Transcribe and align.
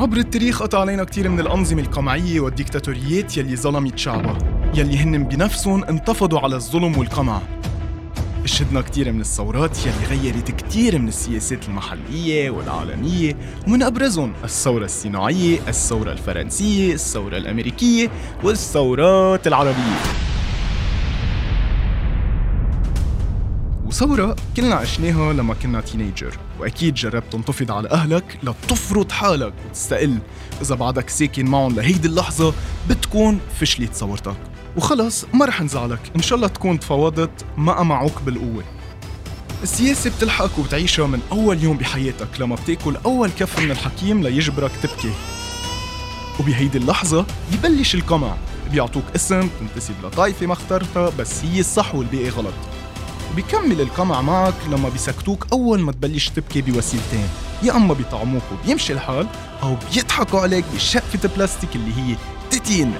عبر 0.00 0.16
التاريخ 0.16 0.62
قطع 0.62 0.80
علينا 0.80 1.04
كتير 1.04 1.28
من 1.28 1.40
الأنظمة 1.40 1.82
القمعية 1.82 2.40
والديكتاتوريات 2.40 3.36
يلي 3.36 3.56
ظلمت 3.56 3.98
شعبها 3.98 4.38
يلي 4.74 4.98
هن 4.98 5.24
بنفسهم 5.24 5.84
انتفضوا 5.84 6.40
على 6.40 6.56
الظلم 6.56 6.98
والقمع. 6.98 7.40
شهدنا 8.44 8.80
كتير 8.80 9.12
من 9.12 9.20
الثورات 9.20 9.78
يلي 9.86 10.06
غيرت 10.10 10.50
كتير 10.50 10.98
من 10.98 11.08
السياسات 11.08 11.68
المحلية 11.68 12.50
والعالمية 12.50 13.36
ومن 13.66 13.82
أبرزهم 13.82 14.32
الثورة 14.44 14.84
الصناعية، 14.84 15.58
الثورة 15.68 16.12
الفرنسية، 16.12 16.94
الثورة 16.94 17.36
الأمريكية 17.36 18.10
والثورات 18.44 19.46
العربية. 19.46 20.29
وثورة 23.90 24.36
كلنا 24.56 24.74
عشناها 24.74 25.32
لما 25.32 25.54
كنا 25.54 25.80
تينيجر 25.80 26.38
وأكيد 26.60 26.94
جربت 26.94 27.32
تنتفض 27.32 27.70
على 27.70 27.90
أهلك 27.90 28.38
لتفرض 28.42 29.12
حالك 29.12 29.52
وتستقل. 29.66 30.18
إذا 30.62 30.74
بعدك 30.74 31.08
ساكن 31.08 31.46
معهم 31.46 31.76
لهيدي 31.76 32.08
اللحظة 32.08 32.54
بتكون 32.88 33.40
فشلت 33.60 33.94
ثورتك 33.94 34.36
وخلص 34.76 35.24
ما 35.34 35.44
رح 35.44 35.62
نزعلك 35.62 36.00
إن 36.16 36.22
شاء 36.22 36.36
الله 36.36 36.48
تكون 36.48 36.80
تفاوضت 36.80 37.44
ما 37.56 37.82
معك 37.82 38.22
بالقوة. 38.22 38.64
السياسة 39.62 40.10
بتلحقك 40.10 40.58
وبتعيشها 40.58 41.06
من 41.06 41.20
أول 41.32 41.62
يوم 41.62 41.76
بحياتك 41.76 42.40
لما 42.40 42.56
بتاكل 42.56 42.96
أول 43.04 43.30
كف 43.38 43.58
من 43.58 43.70
الحكيم 43.70 44.22
ليجبرك 44.22 44.72
تبكي. 44.82 45.12
وبهيدي 46.40 46.78
اللحظة 46.78 47.26
يبلش 47.52 47.94
القمع. 47.94 48.36
بيعطوك 48.72 49.04
اسم 49.16 49.48
تنتسب 49.60 49.94
لطائفة 50.04 50.46
ما 50.46 50.52
اخترتها 50.52 51.10
بس 51.18 51.44
هي 51.44 51.60
الصح 51.60 51.94
والباقي 51.94 52.28
غلط. 52.28 52.54
وبيكمل 53.32 53.80
القمع 53.80 54.20
معك 54.20 54.54
لما 54.70 54.88
بيسكتوك 54.88 55.46
أول 55.52 55.80
ما 55.80 55.92
تبلش 55.92 56.28
تبكي 56.28 56.62
بوسيلتين. 56.62 57.28
يا 57.62 57.76
أما 57.76 57.94
بيطعموك 57.94 58.42
وبيمشي 58.52 58.92
الحال 58.92 59.26
أو 59.62 59.76
بيضحكوا 59.94 60.40
عليك 60.40 60.64
بشقفة 60.74 61.28
بلاستيك 61.36 61.76
اللي 61.76 61.92
هي 61.96 62.16
تتين. 62.50 62.94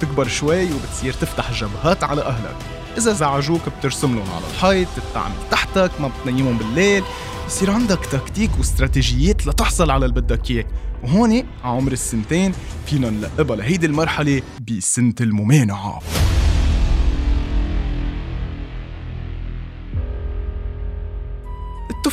تكبر 0.00 0.28
شوي 0.28 0.64
وبتصير 0.72 1.12
تفتح 1.12 1.52
جبهات 1.52 2.04
على 2.04 2.22
أهلك. 2.22 2.56
إذا 2.98 3.12
زعجوك 3.12 3.60
بترسم 3.78 4.14
لهم 4.14 4.30
على 4.30 4.44
الحيط 4.54 4.88
بتعمل 5.10 5.34
تحتك 5.50 5.90
ما 6.00 6.08
بتنيمهم 6.08 6.58
بالليل. 6.58 7.04
بصير 7.46 7.70
عندك 7.70 8.06
تكتيك 8.06 8.50
واستراتيجيات 8.58 9.46
لتحصل 9.46 9.90
على 9.90 10.06
اللي 10.06 10.20
بدك 10.20 10.50
إياه 10.50 10.64
وهون 11.02 11.44
عمر 11.64 11.92
السنتين 11.92 12.52
فينا 12.86 13.10
نلقبها 13.10 13.56
لهيدي 13.56 13.86
المرحلة 13.86 14.42
بسنة 14.70 15.14
الممانعة. 15.20 16.00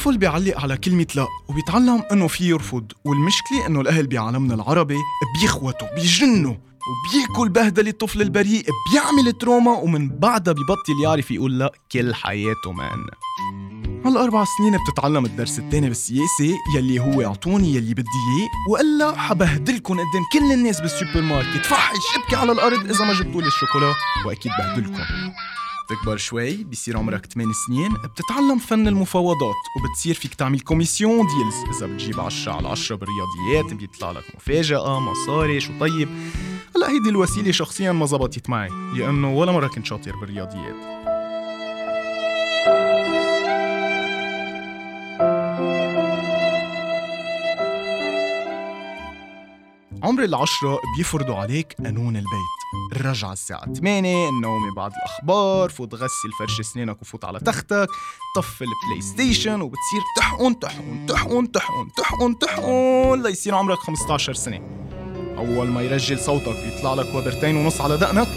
الطفل 0.06 0.18
بيعلق 0.18 0.62
على 0.62 0.78
كلمة 0.78 1.08
لا 1.16 1.28
وبيتعلم 1.48 2.04
إنه 2.12 2.28
في 2.28 2.50
يرفض. 2.50 2.92
والمشكلة 3.06 3.66
إنه 3.68 3.82
الأهل 3.82 4.08
بعالمنا 4.08 4.54
العربي 4.54 4.98
بيخوتوا 5.42 5.96
بيجنوا 5.96 6.56
وبياكل 6.88 7.50
بهدلة 7.50 7.88
الطفل 7.88 8.22
البريء 8.22 8.66
بيعمل 8.92 9.32
trauma 9.32 9.72
ومن 9.72 10.10
بعدها 10.10 10.54
ببطل 10.54 11.02
يعرف 11.04 11.32
يقول 11.32 11.60
لا 11.60 11.72
كل 11.92 12.16
حياته 12.16 12.72
man. 12.72 13.06
هالأربع 14.06 14.46
سنين 14.58 14.78
بتتعلم 14.78 15.26
الدرس 15.26 15.60
الثاني 15.60 15.88
بالسياسة 15.88 16.58
يلي 16.76 17.00
هو 17.00 17.22
اعطوني 17.22 17.76
يلي 17.76 17.94
بدي 17.94 18.02
إياه 18.02 18.50
والا 18.72 19.18
حبهدلكم 19.18 19.94
قدام 19.94 20.24
كل 20.34 20.52
الناس 20.54 20.82
بالسوبر 20.82 21.22
ماركت. 21.22 21.66
فحش 21.66 22.18
ابكي 22.18 22.36
على 22.36 22.52
الأرض 22.52 22.90
إذا 22.90 23.06
ما 23.06 23.14
جبتوا 23.14 23.42
لي 23.42 23.48
الشوكولا 23.48 23.94
وأكيد 24.26 24.52
بهدلكم 24.60 25.04
تكبر 25.90 26.18
شوي 26.18 26.64
بيصير 26.64 26.98
عمرك 26.98 27.26
8 27.26 27.54
سنين. 27.68 27.94
بتتعلم 27.94 28.58
فن 28.58 28.88
المفاوضات 28.88 29.56
وبتصير 29.78 30.16
فيك 30.16 30.34
تعمل 30.34 30.60
commission 30.60 31.28
deals. 31.28 31.78
إذا 31.78 31.88
بتجيب 31.88 32.20
10 32.20 32.54
على 32.54 32.68
10 32.68 32.96
بالرياضيات 32.96 33.74
بيطلع 33.74 34.12
لك 34.12 34.24
مفاجأة 34.36 35.00
مصاري 35.00 35.60
شو 35.60 35.80
طيب. 35.80 36.10
هلأ 36.76 36.90
هيدي 36.90 37.10
الوسيلة 37.10 37.52
شخصيا 37.52 37.92
ما 37.92 38.06
زبطت 38.06 38.50
معي. 38.50 38.70
لأنه 38.70 39.34
ولا 39.34 39.52
مرة 39.52 39.68
كنت 39.68 39.86
شاطر 39.86 40.16
بالرياضيات. 40.16 40.76
عمر 50.06 50.24
العشرة 50.24 50.80
بيفرضوا 50.98 51.36
عليك 51.36 51.76
قانون 51.84 52.16
البيت. 52.16 52.92
الرجعة 52.92 53.34
الساعة 53.34 53.74
8 53.74 54.30
النوم 54.30 54.74
بعد 54.74 54.92
الأخبار 54.92 55.70
فوت 55.70 55.94
غسل 55.94 56.32
فرش 56.40 56.62
سنينك 56.62 57.02
وفوت 57.02 57.26
على 57.26 57.40
تختك 57.40 57.88
طفي 58.36 58.62
ال 58.62 59.02
PlayStation 59.02 59.62
وبتصير 59.62 60.02
تحقن 60.18 60.60
تحقن 60.60 61.06
تحقن 61.08 61.52
تحقن 61.52 61.92
تحقن 61.98 62.40
تحقن 62.40 63.22
ليصير 63.22 63.56
عمرك 63.56 63.78
15 63.78 64.34
سنة. 64.34 64.62
أول 65.38 65.68
ما 65.68 65.82
يرجل 65.82 66.20
صوتك 66.20 66.56
بيطلع 66.66 66.94
لك 66.94 67.16
وبرتين 67.16 67.56
ونص 67.56 67.82
على 67.82 67.98
دقنك 67.98 68.28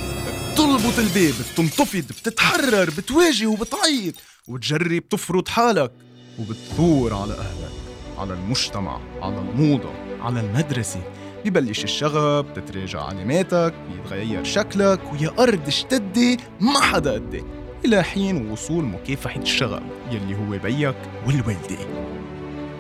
بتلبط 0.53 0.99
الباب 0.99 1.35
بتنتفض 1.53 2.05
بتتحرر 2.09 2.91
بتواجه 2.91 3.47
وبتعيط 3.47 4.15
وبتجرب 4.49 5.09
تفرض 5.09 5.49
حالك 5.49 5.93
وبتثور 6.39 7.15
على 7.15 7.33
أهلك 7.35 7.73
على 8.19 8.35
المجتمع 8.35 9.01
على 9.23 9.39
الموضة 9.39 9.91
على 10.21 10.41
المدرسة. 10.41 11.28
ببلش 11.51 11.85
الشغب 11.85 12.47
تتراجع 12.55 13.05
علاماتك 13.05 13.75
بيتغير 13.93 14.45
شكلك 14.45 15.01
ويا 15.13 15.31
أرض 15.39 15.67
اشتدي 15.67 16.37
ما 16.61 16.81
حدا 16.81 17.13
قدي 17.13 17.45
إلى 17.85 18.03
حين 18.03 18.51
وصول 18.51 18.85
مكافحة 18.85 19.41
الشغب 19.41 19.83
يلي 20.11 20.35
هو 20.35 20.59
بيك 20.59 20.97
والوالدة. 21.27 21.79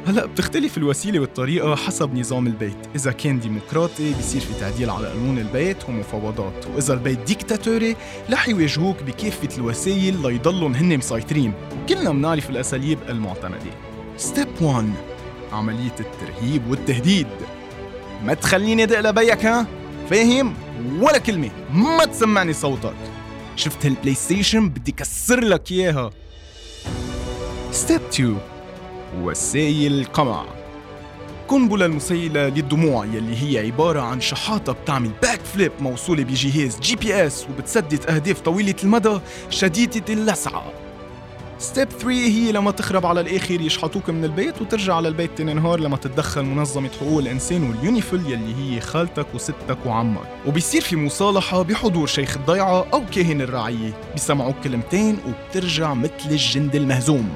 هلأ 0.07 0.27
بتختلف 0.27 0.79
الوسيلة 0.79 1.21
والطريقة 1.21 1.77
حسب 1.77 2.15
نظام 2.15 2.47
البيت، 2.47 2.77
إذا 2.95 3.13
كان 3.13 3.41
ديمقراطي 3.41 4.15
بيصير 4.15 4.41
في 4.41 4.61
تعديل 4.61 4.91
على 4.91 5.09
قانون 5.09 5.39
البيت 5.39 5.89
ومفاوضات، 5.89 6.67
وإذا 6.75 6.95
البيت 6.95 7.19
ديكتاتوري 7.19 7.97
رح 8.31 8.49
يواجهوك 8.49 9.03
بكافة 9.03 9.57
الوسائل 9.59 10.23
ليضلوا 10.23 10.69
هن 10.69 10.99
مسيطرين، 10.99 11.53
وكلنا 11.83 12.11
بنعرف 12.11 12.51
الأساليب 12.51 12.99
المعتمدة. 13.09 13.71
step 14.17 14.49
1 14.61 14.93
عملية 15.53 15.95
الترهيب 16.01 16.71
والتهديد. 16.71 17.27
ما 18.25 18.35
تخليني 18.35 18.83
أدق 18.83 19.01
لبيك 19.01 19.45
ها؟ 19.45 19.67
فاهم؟ 20.11 20.55
ولا 21.01 21.19
كلمة. 21.19 21.51
ما 21.73 22.05
تسمعني 22.05 22.53
صوتك. 22.53 22.95
شفت 23.57 23.87
هال 23.87 24.15
PlayStation 24.15 24.69
بدي 24.69 24.93
كسر 24.93 25.41
لك 25.41 25.73
إياها. 25.73 26.11
step 27.73 28.01
2 28.13 28.39
وسائل 29.23 30.01
القمع. 30.01 30.45
قنبلة 31.49 31.87
المسيلة 31.87 32.49
للدموع 32.49 33.05
يلي 33.05 33.43
هي 33.43 33.67
عبارة 33.67 34.01
عن 34.01 34.21
شحاطة 34.21 34.73
بتعمل 34.73 35.11
backflip 35.23 35.73
موصولة 35.81 36.25
بجهاز 36.25 36.81
GPS 36.81 37.47
وبتسدد 37.51 38.11
أهداف 38.11 38.41
طويلة 38.41 38.75
المدى 38.85 39.19
شديدة 39.51 40.15
اللسعة. 40.15 40.73
step 41.59 41.89
3 41.89 42.11
هي 42.11 42.53
لما 42.53 42.71
تخرب 42.71 43.07
على 43.07 43.21
الآخر 43.21 43.61
يشحطوك 43.61 44.11
من 44.11 44.25
البيت 44.25 44.63
وترجع 44.63 44.95
على 44.95 45.09
البيت 45.09 45.31
تاني 45.39 45.55
نهار 45.55 45.81
لما 45.81 45.97
تتدخل 45.97 46.43
منظمة 46.43 46.91
حقوق 47.01 47.19
الإنسان 47.19 47.71
واليونيفيل 47.71 48.21
يلي 48.27 48.55
هي 48.55 48.81
خالتك 48.81 49.27
وستك 49.35 49.87
وعمك. 49.87 50.29
وبيصير 50.47 50.81
في 50.81 50.97
مصالحة 50.97 51.63
بحضور 51.63 52.07
شيخ 52.07 52.37
الضيعة 52.37 52.87
أو 52.93 53.03
كاهن 53.15 53.41
الرعية. 53.41 54.01
بيسمعوك 54.13 54.55
كلمتين 54.65 55.19
وبترجع 55.29 55.95
مثل 55.95 56.31
الجند 56.31 56.75
المهزوم. 56.75 57.29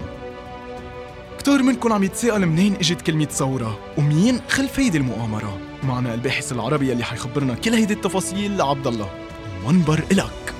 كتار 1.38 1.62
منكم 1.62 1.92
عم 1.92 2.04
يتساءل 2.04 2.46
منين 2.46 2.74
إجت 2.74 3.00
كلمة 3.00 3.24
ثورة؟ 3.24 3.78
ومين 3.98 4.40
خلف 4.48 4.80
هيدي 4.80 4.98
المؤامرة؟ 4.98 5.58
معنا 5.82 6.14
الباحث 6.14 6.52
العربي 6.52 6.90
يلي 6.90 7.04
حيخبرنا 7.04 7.54
كل 7.54 7.74
هيدي 7.74 7.94
التفاصيل 7.94 8.62
عبد 8.62 8.86
الله. 8.86 9.10
المنبر 9.60 10.04
إلك. 10.12 10.51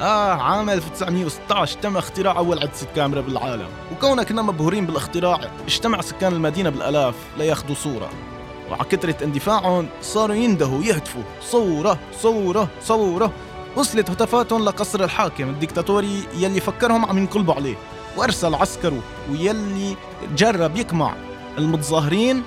آه 0.00 0.32
عام 0.32 0.70
1916 0.70 1.78
تم 1.78 1.96
اختراع 1.96 2.38
أول 2.38 2.58
عدسة 2.58 2.86
كاميرا 2.96 3.20
بالعالم. 3.20 3.68
وكونك 3.92 4.28
كنا 4.28 4.42
مبهورين 4.42 4.86
بالاختراع 4.86 5.40
اجتمع 5.66 6.00
سكان 6.00 6.32
المدينة 6.32 6.70
بالآلاف 6.70 7.14
لياخذوا 7.38 7.74
صورة. 7.74 8.10
وعلى 8.70 8.84
كثرة 8.84 9.24
اندفاعهم 9.24 9.88
صاروا 10.02 10.36
يندهوا 10.36 10.84
يهتفوا. 10.84 11.22
صورة 11.42 11.98
صورة 12.20 12.68
صورة. 12.82 13.32
وصلت 13.76 14.10
هتافاتهم 14.10 14.64
لقصر 14.64 15.04
الحاكم 15.04 15.48
الدكتاتوري 15.48 16.22
يلي 16.38 16.60
فكرهم 16.60 17.04
عم 17.04 17.18
ينقلبوا 17.18 17.54
عليه. 17.54 17.76
وأرسل 18.16 18.54
عسكره 18.54 19.02
ويلي 19.30 19.96
جرب 20.36 20.76
يقمع 20.76 21.14
المتظاهرين 21.58 22.42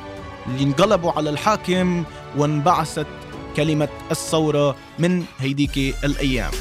اللي 0.47 0.63
انقلبوا 0.63 1.11
على 1.11 1.29
الحاكم 1.29 2.03
وانبعثت 2.37 3.07
كلمة 3.55 3.89
الثورة 4.11 4.75
من 4.99 5.23
هيديك 5.39 5.77
الأيام. 6.03 6.51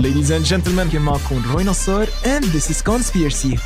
Ladies 0.00 0.30
and 0.30 0.42
gentlemen, 0.46 0.88
I'm 0.88 1.02
Mark 1.02 1.20
Roynosor, 1.20 2.08
and 2.24 2.42
this 2.44 2.70
is 2.70 2.80
Conspiracy. 2.80 3.58